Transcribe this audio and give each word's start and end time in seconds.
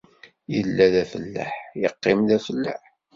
Illa 0.59 0.85
d 0.93 0.95
afellaḥ 1.03 1.51
iqqim 1.87 2.19
d 2.29 2.31
afellaḥ 2.37 2.81